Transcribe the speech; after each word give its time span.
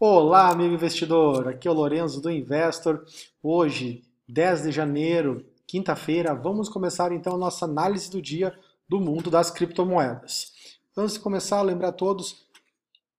Olá, 0.00 0.50
amigo 0.52 0.74
investidor. 0.74 1.48
Aqui 1.48 1.66
é 1.66 1.70
o 1.72 1.74
Lorenzo 1.74 2.20
do 2.20 2.30
Investor. 2.30 3.04
Hoje, 3.42 4.04
10 4.28 4.62
de 4.62 4.70
janeiro, 4.70 5.44
quinta-feira, 5.66 6.36
vamos 6.36 6.68
começar 6.68 7.10
então 7.10 7.34
a 7.34 7.36
nossa 7.36 7.64
análise 7.64 8.08
do 8.08 8.22
dia 8.22 8.56
do 8.88 9.00
mundo 9.00 9.28
das 9.28 9.50
criptomoedas. 9.50 10.52
Antes 10.96 11.14
de 11.14 11.20
começar, 11.20 11.60
lembrar 11.62 11.88
a 11.88 11.92
todos, 11.92 12.46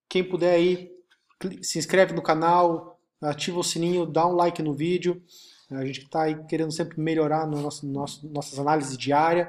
quem 0.08 0.24
puder 0.24 0.54
aí, 0.54 0.90
se 1.60 1.78
inscreve 1.78 2.14
no 2.14 2.22
canal, 2.22 2.98
ativa 3.20 3.58
o 3.58 3.62
sininho, 3.62 4.06
dá 4.06 4.26
um 4.26 4.32
like 4.32 4.62
no 4.62 4.72
vídeo. 4.72 5.22
A 5.70 5.84
gente 5.84 6.04
está 6.04 6.22
aí 6.22 6.44
querendo 6.44 6.72
sempre 6.72 6.98
melhorar 6.98 7.46
no 7.46 7.60
nosso, 7.60 7.86
nosso, 7.86 8.26
nossas 8.26 8.58
análises 8.58 8.96
diárias. 8.96 9.48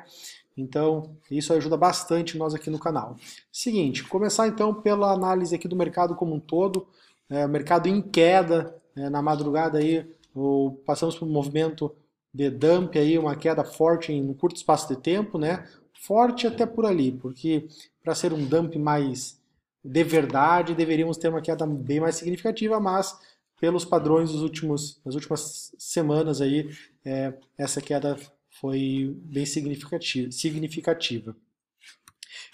Então, 0.57 1.16
isso 1.32 1.54
ajuda 1.54 1.77
bastante 1.77 2.38
nós 2.38 2.54
aqui 2.54 2.70
no 2.70 2.77
canal. 2.77 3.16
Seguinte, 3.50 4.04
começar 4.04 4.50
então 4.50 4.73
pela 4.73 5.13
análise 5.13 5.55
aqui 5.55 5.66
do 5.66 5.77
mercado 5.77 6.13
como 6.13 6.36
um 6.36 6.41
todo 6.41 6.86
é, 7.32 7.48
mercado 7.48 7.88
em 7.88 8.02
queda, 8.02 8.75
é, 8.95 9.09
na 9.09 9.21
madrugada 9.21 9.80
aí, 9.80 10.05
o, 10.35 10.77
passamos 10.85 11.17
por 11.17 11.26
um 11.27 11.31
movimento 11.31 11.95
de 12.34 12.49
dump 12.49 12.98
aí, 12.98 13.17
uma 13.17 13.35
queda 13.35 13.63
forte 13.63 14.12
em 14.12 14.30
um 14.30 14.34
curto 14.34 14.57
espaço 14.57 14.88
de 14.94 15.02
tempo, 15.02 15.38
né? 15.38 15.66
Forte 15.94 16.45
até 16.45 16.66
por 16.66 16.85
ali, 16.85 17.12
porque 17.12 17.67
para 18.04 18.13
ser 18.13 18.34
um 18.34 18.45
dump 18.45 18.76
mais 18.77 19.40
de 19.84 20.04
verdade, 20.04 20.76
deveríamos 20.76 21.17
ter 21.17 21.30
uma 21.30 21.41
queda 21.41 21.66
bem 21.66 21.99
mais 21.99 22.16
significativa, 22.16 22.80
mas 22.80 23.17
pelos 23.59 23.85
padrões 23.85 24.32
dos 24.32 24.41
últimos, 24.41 24.99
das 25.04 25.16
últimas 25.16 25.73
semanas 25.77 26.41
aí, 26.41 26.70
é, 27.04 27.34
essa 27.57 27.82
queda 27.82 28.16
foi 28.49 29.16
bem 29.23 29.45
significativa. 29.45 30.32
significativa. 30.32 31.35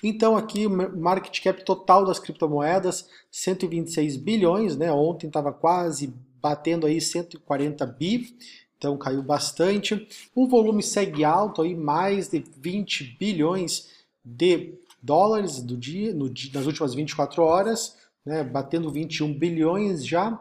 Então 0.04 0.38
aqui 0.38 0.68
o 0.68 0.98
market 0.98 1.42
cap 1.42 1.64
total 1.66 2.06
das 2.06 2.20
criptomoedas 2.20 3.10
126 3.32 4.18
bilhões, 4.18 4.78
né? 4.78 4.92
Ontem 4.92 5.28
estava 5.28 5.52
quase 5.52 6.14
batendo 6.40 6.86
aí 6.86 7.02
140 7.02 7.86
bi, 7.86 8.36
então 8.78 8.98
caiu 8.98 9.23
bastante. 9.23 10.08
O 10.36 10.48
volume 10.48 10.84
segue 10.84 11.23
alto 11.23 11.62
aí, 11.62 11.76
mais 11.76 12.30
de 12.30 12.44
20 12.58 13.17
bilhões 13.20 13.89
de 14.23 14.76
dólares 15.02 15.62
do 15.62 15.76
dia, 15.76 16.14
no, 16.14 16.32
nas 16.54 16.66
últimas 16.66 16.94
24 16.94 17.42
horas, 17.44 17.98
né? 18.26 18.44
Batendo 18.44 18.92
21 18.92 19.34
bilhões 19.34 20.06
já. 20.06 20.39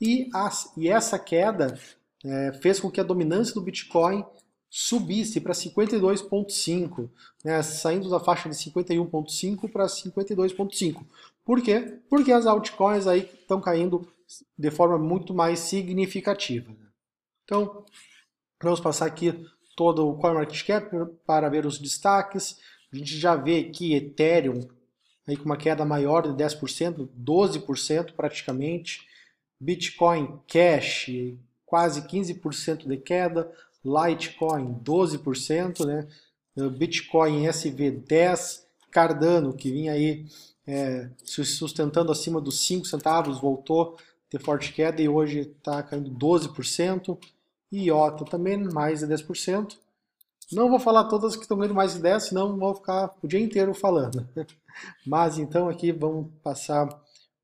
E, 0.00 0.28
as, 0.32 0.72
e 0.76 0.88
essa 0.88 1.18
queda 1.18 1.78
é, 2.24 2.52
fez 2.54 2.80
com 2.80 2.90
que 2.90 3.00
a 3.00 3.04
dominância 3.04 3.54
do 3.54 3.60
Bitcoin 3.60 4.24
subisse 4.76 5.40
para 5.40 5.52
52,5, 5.52 7.08
né, 7.44 7.62
saindo 7.62 8.10
da 8.10 8.18
faixa 8.18 8.48
de 8.48 8.56
51,5 8.56 9.70
para 9.70 9.86
52,5. 9.86 11.06
Por 11.44 11.62
quê? 11.62 12.00
Porque 12.10 12.32
as 12.32 12.44
altcoins 12.44 13.06
aí 13.06 13.20
estão 13.20 13.60
caindo 13.60 14.12
de 14.58 14.70
forma 14.72 14.98
muito 14.98 15.32
mais 15.32 15.60
significativa. 15.60 16.72
Né? 16.72 16.88
Então, 17.44 17.86
vamos 18.60 18.80
passar 18.80 19.06
aqui 19.06 19.46
todo 19.76 20.08
o 20.08 20.18
CoinMarketCap 20.18 20.90
para 21.24 21.48
ver 21.48 21.66
os 21.66 21.78
destaques. 21.78 22.58
A 22.92 22.96
gente 22.96 23.16
já 23.16 23.36
vê 23.36 23.60
aqui 23.60 23.94
Ethereum 23.94 24.66
aí 25.24 25.36
com 25.36 25.44
uma 25.44 25.56
queda 25.56 25.84
maior 25.84 26.22
de 26.22 26.30
10%, 26.30 27.08
12% 27.16 28.12
praticamente. 28.16 29.06
Bitcoin 29.60 30.40
Cash, 30.48 31.10
quase 31.74 32.02
15% 32.02 32.86
de 32.86 32.96
queda. 32.96 33.50
Litecoin 33.84 34.78
12%, 34.80 35.84
né? 35.84 36.06
Bitcoin 36.70 37.48
SV 37.48 37.90
10, 37.90 38.64
Cardano 38.92 39.52
que 39.52 39.72
vinha 39.72 39.90
aí 39.90 40.24
é, 40.64 41.10
se 41.24 41.44
sustentando 41.44 42.12
acima 42.12 42.40
dos 42.40 42.64
5 42.64 42.86
centavos, 42.86 43.40
voltou 43.40 43.96
a 43.98 44.02
ter 44.30 44.40
forte 44.40 44.72
queda 44.72 45.02
e 45.02 45.08
hoje 45.08 45.40
está 45.40 45.82
caindo 45.82 46.12
12%. 46.12 47.18
E 47.72 47.86
IOTA 47.86 48.24
também 48.24 48.56
mais 48.56 49.00
de 49.00 49.06
10%. 49.06 49.76
Não 50.52 50.70
vou 50.70 50.78
falar 50.78 51.04
todas 51.06 51.34
que 51.34 51.42
estão 51.42 51.56
ganhando 51.56 51.74
mais 51.74 51.94
de 51.94 52.02
10, 52.02 52.22
senão 52.22 52.56
vou 52.56 52.72
ficar 52.76 53.12
o 53.20 53.26
dia 53.26 53.40
inteiro 53.40 53.74
falando. 53.74 54.24
Mas 55.04 55.38
então 55.38 55.68
aqui 55.68 55.90
vamos 55.90 56.30
passar 56.40 56.88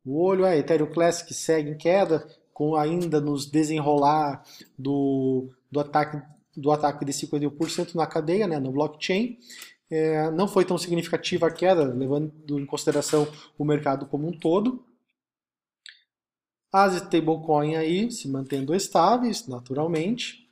o 0.04 0.22
olho. 0.22 0.44
A 0.44 0.56
Ethereum 0.56 0.86
Classic 0.86 1.34
segue 1.34 1.70
em 1.70 1.76
queda, 1.76 2.24
com 2.60 2.76
ainda 2.76 3.22
nos 3.22 3.46
desenrolar 3.46 4.44
do 4.78 5.48
do 5.72 5.80
ataque, 5.80 6.22
do 6.54 6.70
ataque 6.70 7.06
de 7.06 7.12
51% 7.12 7.94
na 7.94 8.06
cadeia, 8.06 8.46
né, 8.46 8.58
no 8.58 8.70
blockchain. 8.70 9.38
É, 9.88 10.30
não 10.30 10.46
foi 10.46 10.66
tão 10.66 10.76
significativa 10.76 11.46
a 11.46 11.50
queda, 11.50 11.84
levando 11.84 12.58
em 12.58 12.66
consideração 12.66 13.26
o 13.56 13.64
mercado 13.64 14.04
como 14.04 14.28
um 14.28 14.38
todo. 14.38 14.84
As 16.70 16.96
stablecoins 16.96 17.78
aí 17.78 18.12
se 18.12 18.28
mantendo 18.28 18.74
estáveis, 18.74 19.48
naturalmente. 19.48 20.46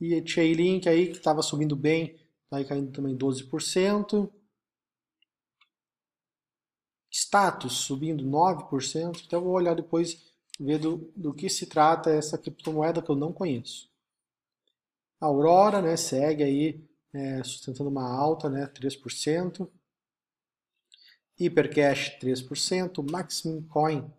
E 0.00 0.16
a 0.16 0.26
Chainlink 0.26 0.88
aí, 0.88 1.06
que 1.06 1.18
estava 1.18 1.42
subindo 1.42 1.76
bem, 1.76 2.16
está 2.42 2.56
aí 2.56 2.64
caindo 2.64 2.90
também 2.90 3.16
12%. 3.16 4.28
Status 7.14 7.74
subindo 7.74 8.24
9%. 8.24 9.22
Então 9.24 9.38
eu 9.38 9.44
vou 9.44 9.54
olhar 9.54 9.76
depois 9.76 10.20
ver 10.58 10.78
do, 10.78 11.12
do 11.14 11.32
que 11.32 11.48
se 11.48 11.66
trata 11.66 12.10
essa 12.10 12.36
criptomoeda 12.36 13.00
que 13.00 13.08
eu 13.10 13.14
não 13.14 13.32
conheço. 13.32 13.88
A 15.20 15.26
Aurora 15.26 15.80
né, 15.80 15.96
segue 15.96 16.42
aí 16.42 16.84
é, 17.12 17.42
sustentando 17.44 17.88
uma 17.88 18.04
alta, 18.04 18.50
né, 18.50 18.66
3%. 18.66 19.70
Hypercash 21.38 22.18
3%, 22.20 23.08
Maximum 23.10 23.62
Coin 23.62 24.10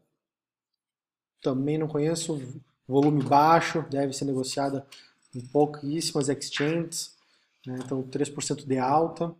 também 1.41 1.77
não 1.77 1.87
conheço, 1.87 2.41
volume 2.87 3.23
baixo, 3.23 3.85
deve 3.89 4.13
ser 4.13 4.25
negociada 4.25 4.85
em 5.33 5.41
pouquíssimas 5.41 6.27
exchanges, 6.27 7.15
né, 7.65 7.77
então 7.83 8.01
3% 8.03 8.65
de 8.65 8.77
alta. 8.79 9.35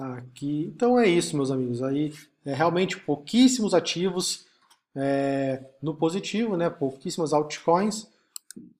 Aqui, 0.00 0.70
então 0.74 0.98
é 0.98 1.08
isso, 1.08 1.34
meus 1.34 1.50
amigos. 1.50 1.82
Aí 1.82 2.12
é 2.44 2.52
realmente 2.52 2.98
pouquíssimos 2.98 3.72
ativos 3.72 4.46
é, 4.94 5.64
no 5.80 5.94
positivo, 5.94 6.56
né? 6.56 6.68
pouquíssimas 6.68 7.32
altcoins, 7.32 8.06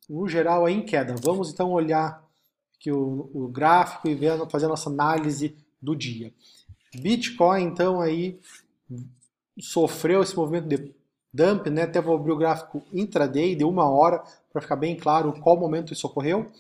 no 0.08 0.28
geral 0.28 0.68
é 0.68 0.72
em 0.72 0.84
queda. 0.84 1.14
Vamos 1.22 1.50
então 1.50 1.70
olhar 1.70 2.22
aqui 2.78 2.92
o, 2.92 3.30
o 3.32 3.48
gráfico 3.48 4.08
e 4.08 4.14
ver, 4.14 4.38
fazer 4.50 4.66
a 4.66 4.70
nossa 4.70 4.90
análise 4.90 5.56
do 5.80 5.96
dia. 5.96 6.32
Bitcoin 6.94 7.62
então 7.64 8.00
aí 8.00 8.38
sofreu 9.58 10.22
esse 10.22 10.36
movimento 10.36 10.68
de 10.68 10.94
dump, 11.32 11.68
né? 11.68 11.82
Até 11.82 12.00
vou 12.00 12.16
abrir 12.16 12.32
o 12.32 12.36
gráfico 12.36 12.82
intraday 12.92 13.54
de 13.54 13.64
uma 13.64 13.88
hora 13.88 14.22
para 14.52 14.62
ficar 14.62 14.76
bem 14.76 14.96
claro 14.96 15.32
qual 15.40 15.58
momento 15.58 15.92
isso 15.92 16.06
ocorreu. 16.06 16.50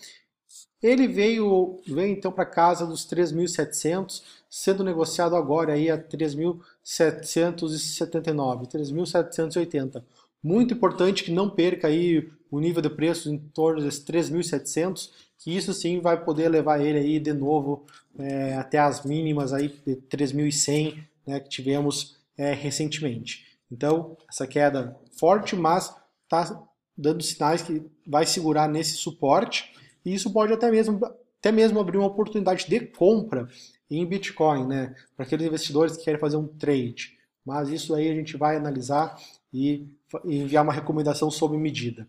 Ele 0.82 1.08
veio, 1.08 1.80
veio 1.86 2.12
então 2.12 2.30
para 2.30 2.44
casa 2.44 2.84
dos 2.86 3.06
3.700, 3.06 4.22
sendo 4.48 4.84
negociado 4.84 5.34
agora 5.34 5.72
aí 5.72 5.90
a 5.90 5.98
3.779, 5.98 8.68
3.780. 8.68 10.04
Muito 10.42 10.74
importante 10.74 11.24
que 11.24 11.32
não 11.32 11.48
perca 11.50 11.88
aí 11.88 12.30
o 12.50 12.60
nível 12.60 12.82
de 12.82 12.90
preço 12.90 13.30
em 13.30 13.38
torno 13.38 13.82
dos 13.82 14.04
3.700, 14.04 15.10
que 15.38 15.56
isso 15.56 15.74
sim 15.74 16.00
vai 16.00 16.22
poder 16.22 16.48
levar 16.48 16.80
ele 16.80 16.98
aí 16.98 17.18
de 17.18 17.32
novo 17.32 17.84
é, 18.18 18.54
até 18.54 18.78
as 18.78 19.04
mínimas 19.04 19.52
aí 19.52 19.68
de 19.68 19.96
3.100 19.96 21.04
né, 21.26 21.40
que 21.40 21.48
tivemos 21.48 22.16
é, 22.36 22.52
recentemente. 22.52 23.44
Então, 23.70 24.16
essa 24.28 24.46
queda 24.46 24.96
forte, 25.18 25.56
mas 25.56 25.94
está 26.22 26.62
dando 26.96 27.22
sinais 27.22 27.62
que 27.62 27.82
vai 28.06 28.24
segurar 28.24 28.68
nesse 28.68 28.96
suporte 28.96 29.74
e 30.06 30.14
isso 30.14 30.32
pode 30.32 30.52
até 30.52 30.70
mesmo, 30.70 31.04
até 31.40 31.50
mesmo 31.50 31.80
abrir 31.80 31.98
uma 31.98 32.06
oportunidade 32.06 32.68
de 32.68 32.80
compra 32.86 33.48
em 33.90 34.06
Bitcoin, 34.06 34.64
né? 34.64 34.94
Para 35.16 35.26
aqueles 35.26 35.48
investidores 35.48 35.96
que 35.96 36.04
querem 36.04 36.20
fazer 36.20 36.36
um 36.36 36.46
trade. 36.46 37.18
Mas 37.44 37.70
isso 37.70 37.92
aí 37.92 38.08
a 38.08 38.14
gente 38.14 38.36
vai 38.36 38.56
analisar 38.56 39.18
e 39.52 39.84
enviar 40.24 40.62
uma 40.62 40.72
recomendação 40.72 41.28
sob 41.28 41.56
medida. 41.58 42.08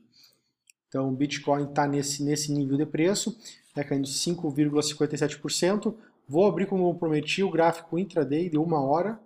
Então, 0.88 1.10
o 1.10 1.12
Bitcoin 1.12 1.63
está 1.63 1.88
nesse, 1.88 2.24
nesse 2.24 2.51
nível 2.51 2.77
de 2.77 2.86
preço, 2.86 3.36
né, 3.75 3.83
caindo 3.83 4.07
5,57%. 4.07 5.95
Vou 6.27 6.45
abrir, 6.45 6.68
como 6.68 6.94
prometi, 6.94 7.42
o 7.42 7.50
gráfico 7.50 7.98
intraday 7.98 8.48
de 8.48 8.60
uma 8.60 8.80
hora. 8.80 9.19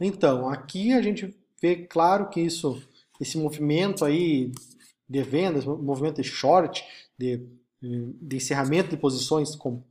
Então, 0.00 0.48
aqui 0.48 0.92
a 0.92 1.02
gente 1.02 1.36
vê 1.60 1.74
claro 1.74 2.28
que 2.28 2.40
isso, 2.40 2.80
esse 3.20 3.36
movimento 3.36 4.04
aí 4.04 4.52
de 5.08 5.22
vendas, 5.22 5.64
movimento 5.64 6.20
de 6.20 6.28
short, 6.28 6.84
de, 7.18 7.46
de 7.80 8.36
encerramento 8.36 8.90
de 8.90 8.96
posições 8.96 9.54
com, 9.56 9.82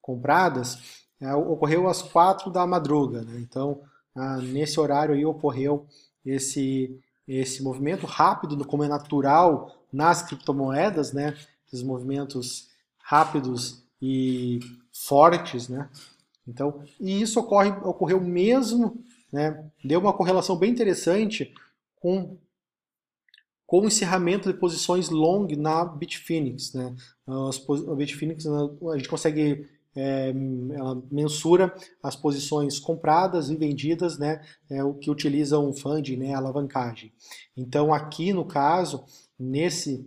compradas, 0.00 1.04
é, 1.20 1.34
ocorreu 1.34 1.88
às 1.88 2.02
quatro 2.02 2.50
da 2.50 2.66
madruga. 2.66 3.22
Né? 3.22 3.38
Então, 3.40 3.80
ah, 4.14 4.38
nesse 4.38 4.78
horário 4.78 5.14
aí 5.14 5.24
ocorreu 5.24 5.86
esse, 6.24 6.98
esse 7.26 7.62
movimento 7.62 8.06
rápido, 8.06 8.64
como 8.66 8.84
é 8.84 8.88
natural 8.88 9.74
nas 9.92 10.22
criptomoedas, 10.22 11.12
né? 11.12 11.36
esses 11.66 11.82
movimentos 11.82 12.68
rápidos 12.98 13.82
e 14.00 14.60
fortes. 14.92 15.68
Né? 15.68 15.88
Então, 16.46 16.82
e 17.00 17.22
isso 17.22 17.40
ocorre, 17.40 17.70
ocorreu 17.70 18.20
mesmo 18.20 19.02
né, 19.32 19.64
deu 19.84 20.00
uma 20.00 20.12
correlação 20.12 20.56
bem 20.56 20.70
interessante 20.70 21.52
com, 22.00 22.36
com 23.66 23.80
o 23.80 23.86
encerramento 23.86 24.52
de 24.52 24.58
posições 24.58 25.10
long 25.10 25.48
na 25.56 25.84
Bitfinex. 25.84 26.72
Né? 26.72 26.94
A 27.26 27.94
Bitfinex 27.94 28.46
a 28.46 28.96
gente 28.96 29.08
consegue 29.08 29.66
é, 29.96 30.32
ela 30.74 31.02
mensura 31.10 31.74
as 32.02 32.14
posições 32.14 32.78
compradas 32.78 33.48
e 33.48 33.56
vendidas, 33.56 34.18
né, 34.18 34.42
é, 34.68 34.84
o 34.84 34.92
que 34.92 35.10
utilizam 35.10 35.72
funding, 35.72 36.18
né, 36.18 36.34
alavancagem. 36.34 37.10
Então 37.56 37.94
aqui 37.94 38.32
no 38.32 38.44
caso, 38.44 39.04
nesse 39.38 40.06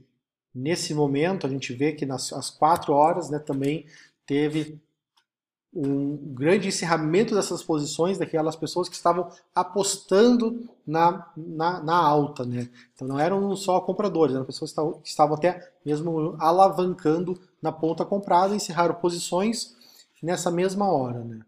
nesse 0.53 0.93
momento 0.93 1.47
a 1.47 1.49
gente 1.49 1.73
vê 1.73 1.91
que 1.93 2.05
nas 2.05 2.31
as 2.33 2.51
quatro 2.51 2.93
horas, 2.93 3.29
né, 3.31 3.39
também 3.39 3.87
teve 4.27 4.79
um 5.73 6.17
grande 6.33 6.67
encerramento 6.67 7.35
dessas 7.35 7.61
posições 7.61 8.17
daquelas 8.17 8.55
pessoas 8.55 8.89
que 8.89 8.95
estavam 8.95 9.29
apostando 9.53 10.67
na, 10.85 11.31
na, 11.37 11.83
na 11.83 11.95
alta, 11.95 12.43
né? 12.43 12.69
Então 12.93 13.07
não 13.07 13.19
eram 13.19 13.55
só 13.55 13.79
compradores, 13.79 14.35
eram 14.35 14.45
pessoas 14.45 14.71
que 14.71 14.73
estavam, 14.73 15.01
que 15.01 15.09
estavam 15.09 15.35
até 15.35 15.71
mesmo 15.85 16.35
alavancando 16.39 17.39
na 17.61 17.71
ponta 17.71 18.03
comprada, 18.03 18.55
encerraram 18.55 18.95
posições 18.95 19.75
nessa 20.23 20.49
mesma 20.49 20.91
hora, 20.91 21.23
né? 21.23 21.39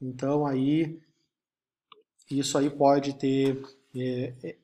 Então 0.00 0.46
aí 0.46 0.98
isso 2.30 2.58
aí 2.58 2.70
pode 2.70 3.14
ter 3.14 3.62
é, 3.94 4.32
é, 4.42 4.56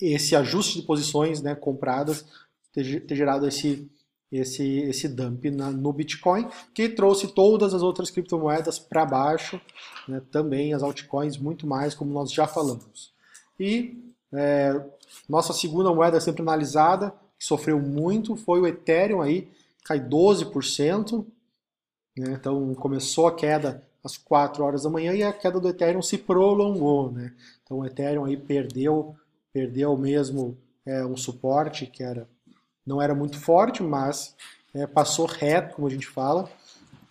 esse 0.00 0.34
ajuste 0.34 0.80
de 0.80 0.86
posições 0.86 1.42
né, 1.42 1.54
compradas 1.54 2.24
ter, 2.72 3.00
ter 3.06 3.14
gerado 3.14 3.46
esse, 3.46 3.90
esse, 4.30 4.80
esse 4.80 5.08
dump 5.08 5.50
na, 5.50 5.70
no 5.70 5.92
Bitcoin, 5.92 6.48
que 6.72 6.88
trouxe 6.88 7.28
todas 7.28 7.74
as 7.74 7.82
outras 7.82 8.10
criptomoedas 8.10 8.78
para 8.78 9.04
baixo, 9.04 9.60
né, 10.06 10.22
também 10.30 10.72
as 10.72 10.82
altcoins 10.82 11.36
muito 11.36 11.66
mais, 11.66 11.94
como 11.94 12.12
nós 12.12 12.32
já 12.32 12.46
falamos. 12.46 13.12
E 13.58 13.98
é, 14.32 14.80
nossa 15.28 15.52
segunda 15.52 15.92
moeda 15.92 16.20
sempre 16.20 16.42
analisada, 16.42 17.12
que 17.38 17.44
sofreu 17.44 17.80
muito, 17.80 18.36
foi 18.36 18.60
o 18.60 18.66
Ethereum 18.66 19.20
aí, 19.20 19.48
cai 19.84 19.98
12%, 19.98 21.26
né? 22.16 22.32
Então 22.38 22.74
começou 22.74 23.26
a 23.26 23.34
queda 23.34 23.82
às 24.04 24.16
4 24.16 24.62
horas 24.62 24.82
da 24.82 24.90
manhã 24.90 25.14
e 25.14 25.22
a 25.22 25.32
queda 25.32 25.60
do 25.60 25.68
Ethereum 25.68 26.02
se 26.02 26.18
prolongou. 26.18 27.10
Né? 27.10 27.34
Então 27.62 27.78
o 27.78 27.86
Ethereum 27.86 28.24
aí 28.24 28.36
perdeu, 28.36 29.16
perdeu 29.52 29.96
mesmo 29.96 30.56
é, 30.84 31.04
um 31.04 31.16
suporte 31.16 31.86
que 31.86 32.02
era, 32.02 32.28
não 32.90 33.00
era 33.00 33.14
muito 33.14 33.38
forte, 33.38 33.84
mas 33.84 34.34
é, 34.74 34.84
passou 34.84 35.24
reto, 35.24 35.76
como 35.76 35.86
a 35.86 35.90
gente 35.90 36.08
fala, 36.08 36.50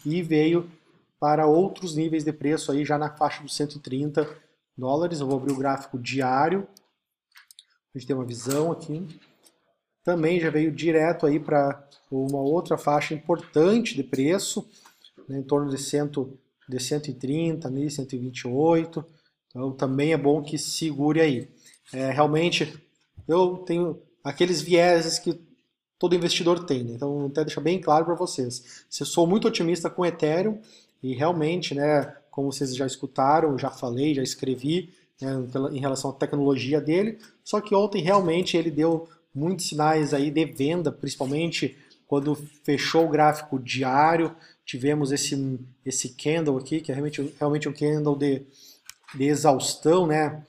e 0.06 0.22
veio 0.22 0.70
para 1.18 1.48
outros 1.48 1.96
níveis 1.96 2.26
de 2.26 2.34
preço 2.34 2.70
aí 2.72 2.84
já 2.84 2.98
na 2.98 3.10
faixa 3.16 3.42
dos 3.42 3.56
130 3.56 4.28
dólares. 4.78 5.22
Eu 5.22 5.28
vou 5.28 5.38
abrir 5.38 5.54
o 5.54 5.58
gráfico 5.58 5.98
diário. 5.98 6.68
A 7.96 7.98
gente 7.98 8.08
tem 8.08 8.16
uma 8.16 8.26
visão 8.26 8.74
aqui. 8.74 9.08
Também 10.04 10.40
já 10.40 10.50
veio 10.50 10.70
direto 10.70 11.26
aí 11.26 11.40
para 11.40 11.88
uma 12.12 12.42
outra 12.42 12.78
faixa 12.78 13.14
importante 13.14 13.96
de 13.96 14.04
preço, 14.04 14.70
né, 15.30 15.40
em 15.40 15.44
torno 15.44 15.70
de, 15.70 15.78
cento, 15.78 16.38
de 16.68 16.80
130, 16.80 17.70
128. 17.90 19.06
Então 19.50 19.72
também 19.72 20.12
é 20.12 20.18
bom 20.18 20.44
que 20.44 20.58
segure 20.58 21.22
aí. 21.22 21.50
É, 21.94 22.12
realmente, 22.12 22.82
eu 23.26 23.58
tenho 23.60 24.02
aqueles 24.24 24.62
vieses 24.62 25.18
que 25.20 25.49
todo 26.00 26.16
investidor 26.16 26.64
tem, 26.64 26.84
né? 26.84 26.94
então 26.96 27.28
até 27.28 27.44
deixar 27.44 27.62
bem 27.62 27.80
claro 27.80 28.06
para 28.06 28.16
vocês. 28.16 28.86
Se 28.90 29.04
eu 29.04 29.06
sou 29.06 29.28
muito 29.28 29.48
otimista 29.48 29.90
com 29.90 30.06
Ethereum 30.06 30.60
e 31.04 31.14
realmente, 31.14 31.76
né, 31.76 32.16
como 32.32 32.52
vocês 32.52 32.74
já 32.74 32.88
escutaram, 32.88 33.60
já 33.60 33.70
falei, 33.70 34.16
já 34.16 34.24
escrevi 34.24 34.94
né, 35.22 35.32
em 35.72 35.80
relação 35.80 36.10
à 36.10 36.14
tecnologia 36.14 36.80
dele, 36.80 37.20
só 37.44 37.60
que 37.60 37.76
ontem 37.76 38.02
realmente 38.02 38.56
ele 38.56 38.72
deu 38.72 39.10
muitos 39.36 39.68
sinais 39.68 40.14
aí 40.14 40.32
de 40.32 40.46
venda, 40.46 40.92
principalmente 40.92 41.78
quando 42.08 42.34
fechou 42.64 43.06
o 43.06 43.10
gráfico 43.10 43.60
diário, 43.60 44.36
tivemos 44.66 45.12
esse, 45.12 45.60
esse 45.86 46.10
candle 46.10 46.58
aqui, 46.58 46.80
que 46.82 46.92
é 46.92 46.96
realmente, 46.96 47.34
realmente 47.38 47.70
um 47.70 47.74
candle 47.74 48.16
de, 48.16 48.42
de 49.14 49.26
exaustão, 49.26 50.08
né, 50.08 50.44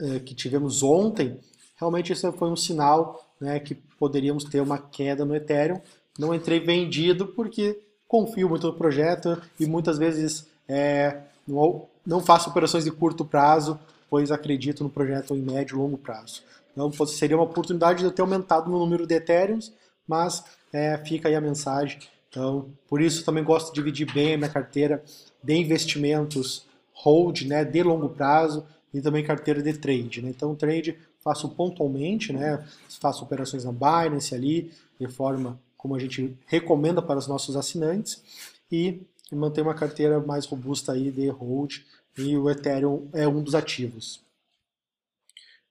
é, 0.00 0.18
que 0.18 0.34
tivemos 0.34 0.82
ontem, 0.82 1.38
realmente 1.76 2.12
isso 2.12 2.32
foi 2.32 2.48
um 2.48 2.56
sinal 2.56 3.24
né, 3.40 3.58
que 3.60 3.74
poderíamos 3.74 4.44
ter 4.44 4.60
uma 4.60 4.78
queda 4.78 5.24
no 5.24 5.34
Ethereum. 5.34 5.80
Não 6.18 6.34
entrei 6.34 6.60
vendido 6.60 7.26
porque 7.28 7.80
confio 8.06 8.48
muito 8.48 8.66
no 8.66 8.74
projeto 8.74 9.40
e 9.58 9.66
muitas 9.66 9.98
vezes 9.98 10.46
é, 10.68 11.18
não, 11.46 12.20
faço 12.20 12.50
operações 12.50 12.84
de 12.84 12.90
curto 12.90 13.24
prazo, 13.24 13.78
pois 14.08 14.30
acredito 14.30 14.84
no 14.84 14.90
projeto 14.90 15.34
em 15.34 15.42
médio 15.42 15.76
e 15.76 15.78
longo 15.78 15.98
prazo. 15.98 16.42
Então 16.72 16.90
seria 17.06 17.36
uma 17.36 17.44
oportunidade 17.44 18.00
de 18.00 18.04
eu 18.04 18.12
ter 18.12 18.22
aumentado 18.22 18.68
o 18.68 18.78
número 18.78 19.06
de 19.06 19.14
Ethereums, 19.14 19.72
mas 20.06 20.44
é, 20.72 20.98
fica 20.98 21.28
aí 21.28 21.34
a 21.34 21.40
mensagem 21.40 21.98
então, 22.34 22.68
por 22.88 23.00
isso 23.00 23.24
também 23.24 23.44
gosto 23.44 23.68
de 23.68 23.74
dividir 23.76 24.12
bem 24.12 24.34
a 24.34 24.36
minha 24.36 24.50
carteira 24.50 25.04
de 25.40 25.54
investimentos 25.54 26.66
hold, 26.92 27.42
né, 27.42 27.64
de 27.64 27.80
longo 27.80 28.08
prazo 28.08 28.66
e 28.94 29.02
também 29.02 29.24
carteira 29.24 29.60
de 29.60 29.74
trade, 29.74 30.22
né? 30.22 30.30
Então, 30.30 30.54
trade 30.54 30.96
faço 31.18 31.48
pontualmente, 31.48 32.32
né? 32.32 32.64
Faço 33.00 33.24
operações 33.24 33.64
na 33.64 33.72
Binance 33.72 34.34
ali, 34.34 34.72
de 34.98 35.08
forma 35.08 35.60
como 35.76 35.96
a 35.96 35.98
gente 35.98 36.38
recomenda 36.46 37.02
para 37.02 37.18
os 37.18 37.26
nossos 37.26 37.56
assinantes 37.56 38.22
e 38.70 39.02
manter 39.32 39.62
uma 39.62 39.74
carteira 39.74 40.20
mais 40.20 40.46
robusta 40.46 40.92
aí 40.92 41.10
de 41.10 41.28
hold 41.28 41.78
e 42.16 42.36
o 42.36 42.48
Ethereum 42.48 43.08
é 43.12 43.26
um 43.26 43.42
dos 43.42 43.54
ativos. 43.54 44.22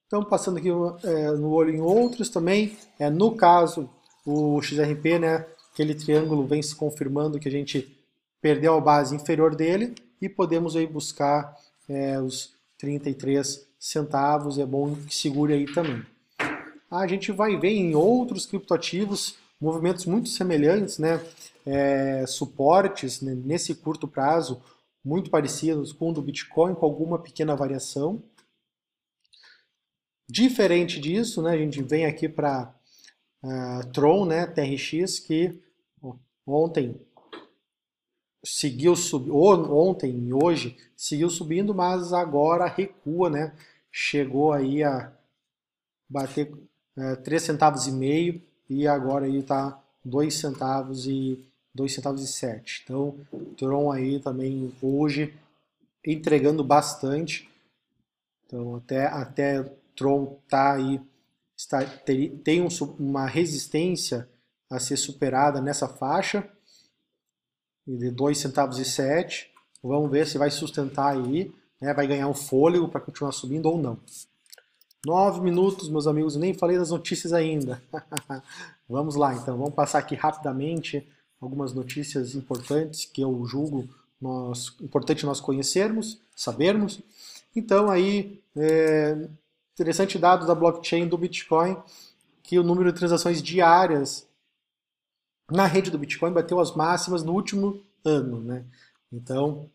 Então, 0.06 0.24
passando 0.24 0.58
aqui 0.58 0.70
é, 0.70 1.32
no 1.32 1.50
olho 1.50 1.74
em 1.74 1.82
outros 1.82 2.30
também, 2.30 2.78
é, 3.00 3.10
no 3.10 3.36
caso, 3.36 3.90
o 4.26 4.62
XRP, 4.62 5.18
né, 5.18 5.48
aquele 5.72 5.96
triângulo 5.96 6.46
vem 6.46 6.62
se 6.62 6.76
confirmando 6.76 7.40
que 7.40 7.48
a 7.48 7.52
gente 7.52 7.98
perdeu 8.40 8.76
a 8.76 8.82
base 8.82 9.16
inferior 9.16 9.56
dele 9.56 9.96
e 10.22 10.30
podemos 10.30 10.76
aí 10.76 10.86
buscar 10.86 11.58
é, 11.90 12.20
os 12.20 12.54
33 12.84 13.66
centavos, 13.80 14.60
é 14.60 14.66
bom 14.66 14.94
que 14.94 15.16
segure 15.16 15.54
aí 15.54 15.74
também. 15.74 16.06
A 16.92 17.08
gente 17.08 17.32
vai 17.32 17.58
ver 17.58 17.70
em 17.70 17.96
outros 17.96 18.46
criptoativos 18.46 19.38
movimentos 19.60 20.06
muito 20.06 20.28
semelhantes, 20.28 21.00
né? 21.00 21.26
É, 21.66 22.26
suportes 22.28 23.22
né, 23.22 23.34
nesse 23.34 23.74
curto 23.74 24.06
prazo 24.06 24.62
muito 25.02 25.30
parecidos 25.30 25.94
com 25.94 26.10
o 26.10 26.14
do 26.14 26.22
Bitcoin, 26.22 26.76
com 26.76 26.86
alguma 26.86 27.18
pequena 27.18 27.56
variação. 27.56 28.22
Diferente 30.30 31.00
disso, 31.00 31.42
né, 31.42 31.52
a 31.52 31.58
gente 31.58 31.82
vem 31.82 32.06
aqui 32.06 32.28
para 32.28 32.76
uh, 33.44 33.88
Tron, 33.94 34.26
né, 34.26 34.46
TRX, 34.46 35.20
que 35.20 35.58
ontem 36.46 37.00
seguiu 38.44 38.96
subindo, 38.96 39.34
ontem 39.34 40.28
e 40.28 40.34
hoje 40.34 40.78
seguiu 40.96 41.30
subindo, 41.30 41.74
mas 41.74 42.12
agora 42.12 42.66
recua, 42.68 43.30
né? 43.30 43.56
Chegou 43.92 44.52
aí 44.52 44.84
a 44.84 45.12
bater 46.10 46.52
é, 46.98 47.16
3 47.16 47.42
centavos 47.42 47.88
e 47.88 47.92
meio 47.92 48.42
e 48.70 48.88
agora 48.88 49.26
aí 49.26 49.42
tá 49.44 49.82
2 50.04 50.34
centavos 50.34 51.08
e 51.08 51.44
2 51.74 51.94
centavos 51.94 52.22
e 52.22 52.28
7. 52.28 52.82
Então, 52.84 53.16
Tron 53.58 53.92
aí 53.92 54.20
também 54.20 54.72
hoje 54.82 55.34
entregando 56.06 56.64
bastante. 56.64 57.50
Então, 58.46 58.76
até 58.76 59.06
até 59.08 59.64
Tron 59.96 60.38
tá 60.50 60.74
aí 60.74 61.00
está, 61.56 61.84
tem, 61.86 62.62
um, 62.62 62.68
uma 63.00 63.26
resistência 63.26 64.28
a 64.70 64.80
ser 64.80 64.98
superada 64.98 65.62
nessa 65.62 65.88
faixa 65.88 66.48
de 67.88 68.10
2 68.12 68.38
centavos 68.38 68.78
e 68.80 68.86
7. 68.86 69.52
Vamos 69.82 70.10
ver 70.10 70.26
se 70.28 70.38
vai 70.38 70.50
sustentar 70.50 71.16
aí, 71.16 71.54
né? 71.82 71.94
vai 71.94 72.08
ganhar 72.08 72.28
um 72.28 72.34
fôlego 72.34 72.88
para 72.88 73.02
continuar 73.02 73.32
subindo 73.32 73.68
ou 73.68 73.78
não. 73.78 74.00
9 75.06 75.42
minutos, 75.42 75.90
meus 75.90 76.08
amigos, 76.08 76.36
nem 76.36 76.54
falei 76.54 76.78
das 76.78 76.92
notícias 76.92 77.34
ainda. 77.34 77.82
vamos 78.88 79.16
lá, 79.16 79.34
então, 79.34 79.58
vamos 79.58 79.74
passar 79.74 80.00
aqui 80.00 80.16
rapidamente 80.16 81.06
algumas 81.42 81.74
notícias 81.74 82.36
importantes 82.36 83.06
que 83.06 83.22
eu 83.22 83.46
julgo 83.46 83.90
nós, 84.22 84.74
importante 84.82 85.26
nós 85.26 85.42
conhecermos, 85.42 86.22
sabermos. 86.34 87.02
Então, 87.54 87.92
aí, 87.92 88.42
é, 88.56 89.28
interessante 89.74 90.18
dado 90.18 90.48
da 90.48 90.56
blockchain 90.56 91.08
do 91.08 91.18
Bitcoin, 91.18 91.76
que 92.42 92.58
o 92.58 92.64
número 92.64 92.92
de 92.92 92.98
transações 92.98 93.42
diárias 93.42 94.26
na 95.54 95.68
rede 95.68 95.92
do 95.92 96.00
Bitcoin 96.00 96.34
bateu 96.34 96.60
as 96.60 96.76
máximas 96.76 97.24
no 97.24 97.34
último 97.34 97.82
ano, 98.04 98.42
né? 98.42 98.66
Então, 99.12 99.70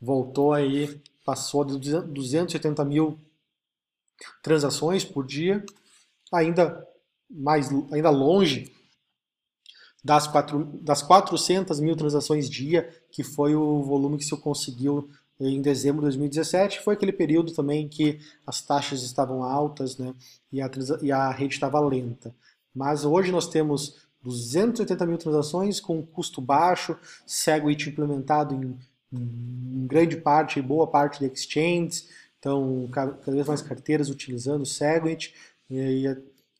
voltou 0.00 0.52
aí, 0.52 1.00
passou 1.24 1.64
de 1.64 1.78
280 1.78 2.84
mil 2.84 3.18
transações 4.42 5.04
por 5.04 5.26
dia, 5.26 5.64
ainda 6.32 6.86
mais, 7.28 7.68
ainda 7.92 8.10
longe 8.10 8.72
das, 10.04 10.26
quatro, 10.26 10.64
das 10.82 11.02
400 11.02 11.80
mil 11.80 11.96
transações 11.96 12.48
dia, 12.48 12.88
que 13.10 13.24
foi 13.24 13.54
o 13.54 13.82
volume 13.82 14.18
que 14.18 14.24
se 14.24 14.36
conseguiu 14.36 15.10
em 15.40 15.60
dezembro 15.60 16.00
de 16.00 16.06
2017. 16.06 16.80
Foi 16.80 16.94
aquele 16.94 17.12
período 17.12 17.52
também 17.52 17.88
que 17.88 18.20
as 18.46 18.60
taxas 18.60 19.02
estavam 19.02 19.42
altas 19.42 19.98
né, 19.98 20.14
e, 20.52 20.60
a, 20.62 20.70
e 21.02 21.10
a 21.10 21.30
rede 21.30 21.54
estava 21.54 21.80
lenta. 21.80 22.34
Mas 22.74 23.04
hoje 23.04 23.32
nós 23.32 23.48
temos 23.48 24.09
280 24.22 25.06
mil 25.06 25.18
transações 25.18 25.80
com 25.80 26.04
custo 26.04 26.40
baixo, 26.40 26.96
Segwit 27.26 27.88
implementado 27.88 28.54
em, 28.54 28.78
em 29.12 29.86
grande 29.86 30.16
parte, 30.16 30.60
boa 30.60 30.86
parte 30.86 31.20
de 31.20 31.26
exchanges, 31.26 32.08
então 32.38 32.88
cada, 32.92 33.12
vez 33.32 33.46
mais 33.46 33.62
carteiras 33.62 34.10
utilizando 34.10 34.62
o 34.62 34.66
Segwit, 34.66 35.34
e, 35.68 36.06
a, 36.06 36.16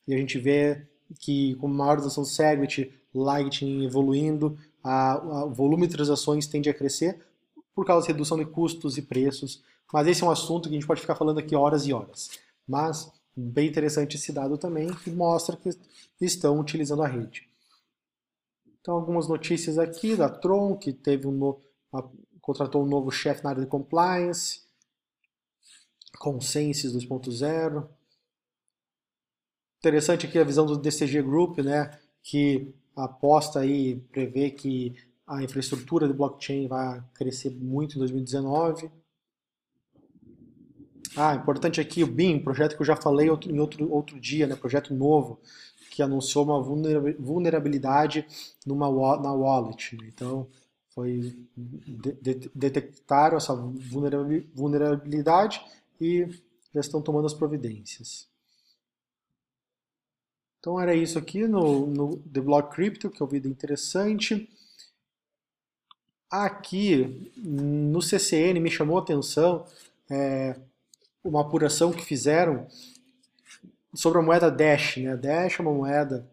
e 0.09 0.15
a 0.15 0.19
gente 0.19 0.39
vê 0.39 0.87
que 1.19 1.55
com 1.57 1.69
maior 1.69 1.99
usação 1.99 2.23
do 2.23 2.29
Segwit, 2.29 2.93
Lightning 3.15 3.85
evoluindo, 3.85 4.57
a, 4.83 5.13
a, 5.13 5.45
o 5.45 5.51
volume 5.51 5.87
de 5.87 5.95
transações 5.95 6.47
tende 6.47 6.71
a 6.71 6.75
crescer 6.75 7.19
por 7.75 7.85
causa 7.85 8.07
da 8.07 8.13
redução 8.13 8.39
de 8.39 8.45
custos 8.45 8.97
e 8.97 9.03
preços, 9.03 9.63
mas 9.93 10.07
esse 10.07 10.23
é 10.23 10.27
um 10.27 10.31
assunto 10.31 10.69
que 10.69 10.75
a 10.75 10.79
gente 10.79 10.87
pode 10.87 11.01
ficar 11.01 11.15
falando 11.15 11.39
aqui 11.39 11.55
horas 11.55 11.87
e 11.87 11.93
horas. 11.93 12.31
Mas 12.67 13.11
bem 13.37 13.69
interessante 13.69 14.17
esse 14.17 14.33
dado 14.33 14.59
também, 14.59 14.89
que 14.89 15.11
mostra 15.11 15.57
que 15.57 15.71
estão 16.21 16.59
utilizando 16.61 17.03
a 17.03 17.09
rede. 17.09 17.50
Então, 18.81 18.95
algumas 18.95 19.29
notícias 19.29 19.79
aqui 19.79 20.17
da 20.17 20.29
Tron, 20.29 20.77
que 20.77 20.93
teve 20.93 21.27
um 21.27 21.33
no, 21.33 21.63
contratou 22.41 22.83
um 22.83 22.89
novo 22.89 23.11
chefe 23.11 23.45
na 23.45 23.51
área 23.51 23.63
de 23.63 23.69
compliance, 23.69 24.63
Consensus 26.19 26.95
2.0. 26.95 27.89
Interessante 29.79 30.27
aqui 30.27 30.39
a 30.39 30.45
visão 30.45 30.67
do 30.67 30.77
DCG 30.77 31.23
Group, 31.23 31.59
né, 31.59 31.99
que 32.23 32.75
aposta 32.95 33.61
aí, 33.61 33.97
prevê 34.13 34.51
que 34.51 34.95
a 35.27 35.43
infraestrutura 35.43 36.07
de 36.09 36.13
blockchain 36.13 36.67
vai 36.67 37.03
crescer 37.15 37.51
muito 37.51 37.97
em 37.97 37.99
2019. 37.99 38.91
Ah, 41.17 41.35
importante 41.35 41.81
aqui 41.81 42.05
o 42.05 42.07
BIM, 42.07 42.41
projeto 42.41 42.77
que 42.77 42.83
eu 42.83 42.87
já 42.87 42.97
falei 42.97 43.31
outro, 43.31 43.51
em 43.51 43.59
outro, 43.59 43.91
outro 43.91 44.21
dia, 44.21 44.47
né, 44.47 44.55
projeto 44.55 44.95
novo, 44.95 45.41
que 46.01 46.03
anunciou 46.03 46.45
uma 46.45 46.63
vulnerabilidade 46.63 48.27
numa, 48.65 48.89
na 49.19 49.35
wallet. 49.35 49.99
Então, 50.09 50.49
foi 50.95 51.37
de, 51.55 52.51
detectaram 52.55 53.37
essa 53.37 53.55
vulnerabilidade 53.55 55.63
e 56.01 56.27
já 56.75 56.81
estão 56.81 57.03
tomando 57.03 57.27
as 57.27 57.35
providências. 57.35 58.27
Então 60.59 60.81
era 60.81 60.95
isso 60.95 61.19
aqui 61.19 61.47
no, 61.47 61.87
no 61.87 62.17
The 62.17 62.41
Block 62.41 62.75
Crypto, 62.75 63.11
que 63.11 63.23
é 63.23 63.27
um 63.27 63.29
vídeo 63.29 63.51
interessante. 63.51 64.49
Aqui 66.31 67.31
no 67.37 68.01
CCN 68.01 68.59
me 68.59 68.71
chamou 68.71 68.97
a 68.97 69.03
atenção 69.03 69.67
é, 70.09 70.59
uma 71.23 71.43
apuração 71.43 71.93
que 71.93 72.03
fizeram 72.03 72.67
sobre 73.95 74.19
a 74.19 74.23
moeda 74.23 74.51
Dash. 74.51 74.97
Né? 74.97 75.17
Dash 75.17 75.59
é 75.59 75.63
uma 75.63 75.73
moeda 75.73 76.27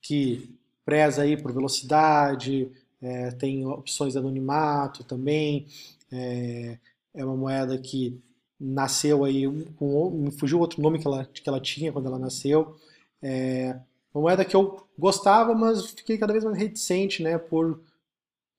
que 0.00 0.58
preza 0.84 1.22
aí 1.22 1.36
por 1.36 1.52
velocidade, 1.52 2.70
é, 3.00 3.30
tem 3.30 3.66
opções 3.66 4.12
de 4.12 4.18
anonimato 4.18 5.04
também, 5.04 5.66
é, 6.10 6.78
é, 7.14 7.24
uma 7.24 7.36
moeda 7.36 7.78
que 7.78 8.20
nasceu 8.58 9.24
aí, 9.24 9.46
com, 9.76 10.30
fugiu 10.32 10.58
outro 10.58 10.82
nome 10.82 10.98
que 10.98 11.06
ela, 11.06 11.24
que 11.24 11.48
ela 11.48 11.60
tinha 11.60 11.92
quando 11.92 12.06
ela 12.06 12.18
nasceu, 12.18 12.76
é 13.22 13.78
uma 14.12 14.22
moeda 14.22 14.44
que 14.44 14.56
eu 14.56 14.84
gostava, 14.98 15.54
mas 15.54 15.86
fiquei 15.92 16.18
cada 16.18 16.32
vez 16.32 16.44
mais 16.44 16.58
reticente, 16.58 17.22
né, 17.22 17.38
por, 17.38 17.80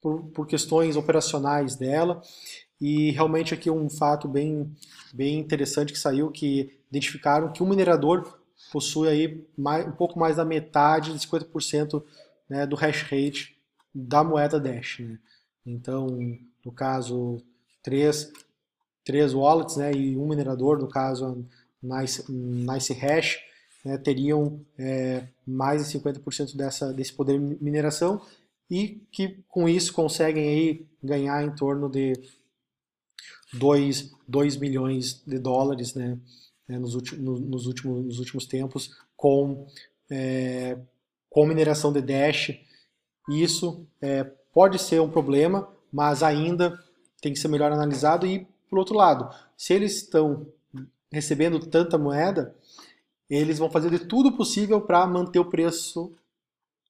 por, 0.01 0.23
por 0.27 0.47
questões 0.47 0.95
operacionais 0.95 1.75
dela, 1.75 2.21
e 2.81 3.11
realmente 3.11 3.53
aqui 3.53 3.69
um 3.69 3.87
fato 3.87 4.27
bem, 4.27 4.75
bem 5.13 5.37
interessante 5.37 5.93
que 5.93 5.99
saiu, 5.99 6.31
que 6.31 6.79
identificaram 6.89 7.53
que 7.53 7.61
um 7.61 7.69
minerador 7.69 8.39
possui 8.71 9.07
aí 9.07 9.45
mais, 9.55 9.87
um 9.87 9.91
pouco 9.91 10.19
mais 10.19 10.37
da 10.37 10.43
metade, 10.43 11.13
de 11.13 11.27
50% 11.27 12.03
né, 12.49 12.65
do 12.65 12.75
hash 12.75 13.03
rate 13.03 13.55
da 13.93 14.23
moeda 14.23 14.59
Dash. 14.59 14.99
Né? 14.99 15.19
Então, 15.65 16.07
no 16.65 16.71
caso, 16.71 17.37
três, 17.83 18.31
três 19.05 19.33
wallets 19.33 19.77
né, 19.77 19.91
e 19.93 20.17
um 20.17 20.27
minerador, 20.27 20.79
no 20.79 20.87
caso 20.87 21.45
Nice, 21.83 22.31
nice 22.31 22.93
Hash, 22.93 23.39
né, 23.83 23.97
teriam 23.97 24.63
é, 24.77 25.23
mais 25.45 25.87
de 25.87 25.99
50% 25.99 26.55
dessa, 26.55 26.93
desse 26.93 27.11
poder 27.11 27.39
de 27.39 27.63
mineração 27.63 28.21
e 28.69 29.01
que 29.11 29.43
com 29.49 29.67
isso 29.67 29.91
conseguem 29.91 30.47
aí 30.47 30.85
ganhar 31.03 31.43
em 31.43 31.55
torno 31.55 31.89
de 31.89 32.13
2, 33.53 34.11
2 34.27 34.57
milhões 34.57 35.21
de 35.25 35.37
dólares 35.37 35.93
né, 35.93 36.17
né, 36.67 36.79
nos, 36.79 36.95
últimos, 36.95 37.39
nos, 37.41 37.65
últimos, 37.65 38.05
nos 38.05 38.19
últimos 38.19 38.45
tempos 38.45 38.95
com, 39.15 39.67
é, 40.09 40.77
com 41.29 41.45
mineração 41.45 41.91
de 41.91 42.01
Dash. 42.01 42.57
Isso 43.29 43.85
é, 44.01 44.23
pode 44.53 44.79
ser 44.79 45.01
um 45.01 45.09
problema, 45.09 45.67
mas 45.91 46.23
ainda 46.23 46.81
tem 47.21 47.33
que 47.33 47.39
ser 47.39 47.47
melhor 47.47 47.71
analisado. 47.71 48.25
E, 48.25 48.47
por 48.69 48.79
outro 48.79 48.95
lado, 48.95 49.29
se 49.57 49.73
eles 49.73 49.97
estão 49.97 50.47
recebendo 51.11 51.59
tanta 51.59 51.97
moeda, 51.97 52.55
eles 53.29 53.59
vão 53.59 53.69
fazer 53.69 53.89
de 53.89 53.99
tudo 53.99 54.31
possível 54.31 54.81
para 54.81 55.05
manter 55.05 55.39
o 55.39 55.45
preço 55.45 56.13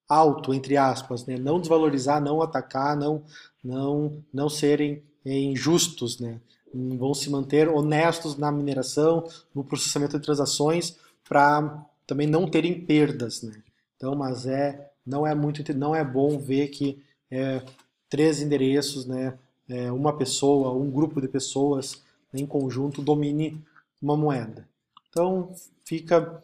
alto, 0.08 0.54
entre 0.54 0.76
aspas, 0.76 1.26
né? 1.26 1.38
não 1.38 1.60
desvalorizar, 1.60 2.22
não 2.22 2.42
atacar, 2.42 2.98
não, 2.98 3.24
não, 3.64 4.24
não 4.34 4.50
serem 4.50 5.04
injustos, 5.26 6.20
né? 6.20 6.40
vão 6.74 7.14
se 7.14 7.30
manter 7.30 7.68
honestos 7.68 8.38
na 8.38 8.52
mineração, 8.52 9.28
no 9.54 9.64
processamento 9.64 10.18
de 10.18 10.24
transações, 10.24 10.98
para 11.28 11.86
também 12.08 12.28
não 12.28 12.48
terem 12.48 12.86
perdas, 12.86 13.42
né? 13.42 13.62
Então, 13.96 14.16
mas 14.16 14.46
é 14.46 14.90
não 15.06 15.26
é 15.26 15.34
muito 15.34 15.62
não 15.76 15.96
é 15.96 16.04
bom 16.04 16.38
ver 16.38 16.68
que 16.70 17.02
é, 17.30 17.62
três 18.10 18.42
endereços, 18.42 19.06
né, 19.06 19.38
é, 19.68 19.92
uma 19.92 20.16
pessoa, 20.16 20.74
um 20.74 20.92
grupo 20.92 21.22
de 21.22 21.28
pessoas 21.28 22.04
em 22.34 22.46
conjunto 22.46 23.02
domine 23.02 23.62
uma 24.02 24.18
moeda. 24.18 24.68
Então 25.10 25.54
fica 25.86 26.42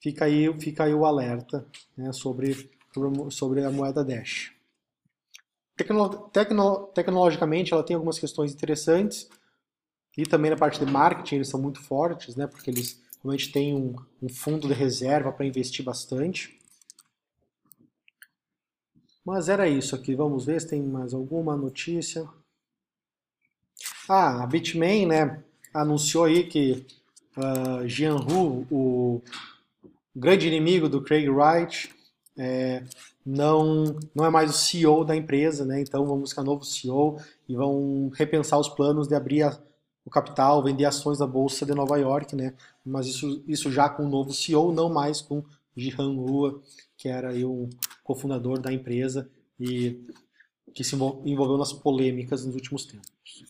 fica 0.00 0.24
aí 0.24 0.52
fica 0.60 0.84
aí 0.84 0.94
o 0.94 1.04
alerta 1.04 1.64
né, 1.96 2.12
sobre 2.12 2.70
sobre 3.30 3.64
a 3.64 3.70
moeda 3.70 4.04
Dash. 4.04 4.52
Tecno, 5.78 6.28
tecno, 6.30 6.86
tecnologicamente 6.92 7.72
ela 7.72 7.84
tem 7.84 7.94
algumas 7.94 8.18
questões 8.18 8.52
interessantes. 8.52 9.28
E 10.16 10.24
também 10.24 10.50
na 10.50 10.56
parte 10.56 10.84
de 10.84 10.90
marketing 10.90 11.36
eles 11.36 11.48
são 11.48 11.62
muito 11.62 11.80
fortes, 11.80 12.34
né? 12.34 12.48
Porque 12.48 12.68
eles 12.68 13.00
realmente 13.22 13.52
têm 13.52 13.74
um, 13.74 13.94
um 14.20 14.28
fundo 14.28 14.66
de 14.66 14.74
reserva 14.74 15.30
para 15.30 15.46
investir 15.46 15.84
bastante. 15.84 16.58
Mas 19.24 19.48
era 19.48 19.68
isso 19.68 19.94
aqui. 19.94 20.16
Vamos 20.16 20.46
ver 20.46 20.60
se 20.60 20.68
tem 20.68 20.82
mais 20.82 21.14
alguma 21.14 21.56
notícia. 21.56 22.28
Ah, 24.08 24.42
a 24.42 24.46
Bitmain, 24.46 25.06
né? 25.06 25.44
Anunciou 25.72 26.24
aí 26.24 26.48
que 26.48 26.84
uh, 27.36 27.86
Jian 27.86 28.16
Hu, 28.16 28.66
o 28.70 29.22
grande 30.16 30.48
inimigo 30.48 30.88
do 30.88 31.00
Craig 31.00 31.28
Wright, 31.28 31.94
é, 32.38 32.84
não, 33.26 33.96
não 34.14 34.24
é 34.24 34.30
mais 34.30 34.48
o 34.48 34.52
CEO 34.52 35.04
da 35.04 35.16
empresa, 35.16 35.64
né? 35.64 35.80
Então 35.80 36.06
vamos 36.06 36.20
buscar 36.20 36.44
novo 36.44 36.64
CEO 36.64 37.20
e 37.48 37.56
vão 37.56 38.10
repensar 38.14 38.58
os 38.58 38.68
planos 38.68 39.08
de 39.08 39.14
abrir 39.14 39.42
a, 39.42 39.58
o 40.04 40.10
capital, 40.10 40.62
vender 40.62 40.84
ações 40.84 41.18
da 41.18 41.26
Bolsa 41.26 41.66
de 41.66 41.74
Nova 41.74 41.98
York, 41.98 42.36
né? 42.36 42.54
Mas 42.84 43.06
isso, 43.08 43.42
isso 43.46 43.72
já 43.72 43.88
com 43.88 44.06
o 44.06 44.08
novo 44.08 44.32
CEO, 44.32 44.72
não 44.72 44.88
mais 44.88 45.20
com 45.20 45.42
Jihan 45.76 46.10
Hua, 46.10 46.62
que 46.96 47.08
era 47.08 47.30
aí 47.30 47.44
o 47.44 47.68
cofundador 48.04 48.60
da 48.60 48.72
empresa 48.72 49.28
e 49.58 50.00
que 50.72 50.84
se 50.84 50.94
envolveu 50.94 51.58
nas 51.58 51.72
polêmicas 51.72 52.44
nos 52.44 52.54
últimos 52.54 52.86
tempos. 52.86 53.44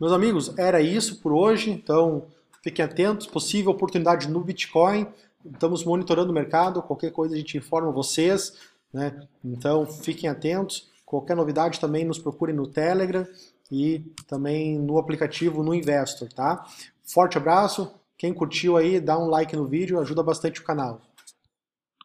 Meus 0.00 0.12
amigos, 0.12 0.56
era 0.58 0.80
isso 0.80 1.20
por 1.20 1.32
hoje, 1.32 1.70
então 1.70 2.26
fiquem 2.62 2.84
atentos, 2.84 3.26
possível 3.26 3.70
oportunidade 3.70 4.28
no 4.28 4.40
Bitcoin, 4.40 5.06
estamos 5.44 5.84
monitorando 5.84 6.30
o 6.30 6.34
mercado, 6.34 6.82
qualquer 6.82 7.12
coisa 7.12 7.34
a 7.34 7.38
gente 7.38 7.58
informa 7.58 7.92
vocês, 7.92 8.54
né? 8.92 9.20
Então 9.44 9.86
fiquem 9.86 10.28
atentos, 10.28 10.90
qualquer 11.04 11.36
novidade 11.36 11.80
também 11.80 12.04
nos 12.04 12.18
procurem 12.18 12.54
no 12.54 12.66
Telegram, 12.66 13.26
e 13.70 14.00
também 14.26 14.78
no 14.78 14.98
aplicativo 14.98 15.62
no 15.62 15.74
Investor, 15.74 16.32
tá? 16.32 16.64
Forte 17.02 17.38
abraço, 17.38 17.92
quem 18.16 18.32
curtiu 18.32 18.76
aí, 18.76 19.00
dá 19.00 19.18
um 19.18 19.28
like 19.28 19.54
no 19.54 19.66
vídeo, 19.66 20.00
ajuda 20.00 20.22
bastante 20.22 20.60
o 20.60 20.64
canal. 20.64 21.00